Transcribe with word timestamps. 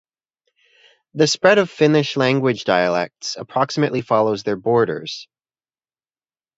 The 1.13 1.27
spread 1.27 1.59
of 1.59 1.69
Finnish 1.69 2.17
language 2.17 2.63
dialects 2.63 3.35
approximately 3.35 4.01
follows 4.01 4.41
their 4.41 4.55
borders. 4.55 5.27